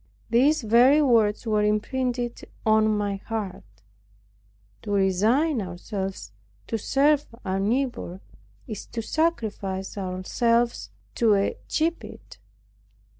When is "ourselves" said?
5.61-6.31, 9.99-10.89